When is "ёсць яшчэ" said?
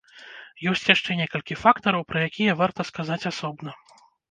0.71-1.17